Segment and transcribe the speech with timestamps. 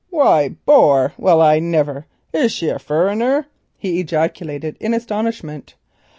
[0.09, 1.13] "Why boar!
[1.15, 2.07] Well I never!
[2.33, 3.45] Is she a furriner?"
[3.77, 5.75] he ejaculated in astonishment.